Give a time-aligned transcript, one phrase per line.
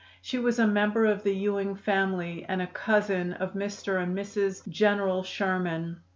[0.19, 4.01] She was a member of the Ewing family and a cousin of Mr.
[4.01, 4.67] and Mrs.
[4.67, 6.01] General Sherman.